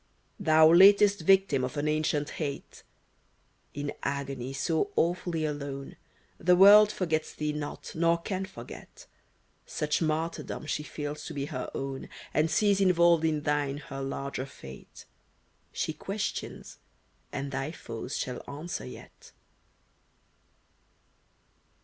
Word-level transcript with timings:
Thou 0.39 0.73
latest 0.73 1.21
victim 1.21 1.63
of 1.63 1.77
an 1.77 1.87
ancient 1.87 2.31
hate! 2.41 2.81
In 3.75 3.93
agony 4.01 4.51
so 4.51 4.89
awfully 4.95 5.45
alone. 5.45 5.95
The 6.39 6.55
world 6.55 6.91
forgets 6.91 7.35
thee 7.35 7.53
not, 7.53 7.91
nor 7.93 8.17
can 8.17 8.45
forget: 8.47 8.87
i8 8.95 8.97
DREYFUS 8.97 9.07
Such 9.67 10.01
martyrdom 10.01 10.65
she 10.65 10.81
feels 10.81 11.23
to 11.25 11.35
be 11.35 11.45
her 11.53 11.69
own, 11.75 12.09
And 12.33 12.49
sees 12.49 12.81
involved 12.81 13.25
in 13.25 13.41
thine 13.43 13.77
her 13.77 14.01
larger 14.01 14.47
fate; 14.47 15.05
She 15.71 15.93
questions, 15.93 16.79
and 17.31 17.51
thy 17.51 17.71
foes 17.71 18.17
shall 18.17 18.41
answer 18.49 18.85
yet. 18.87 19.31